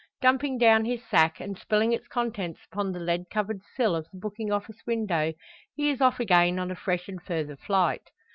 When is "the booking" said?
4.11-4.51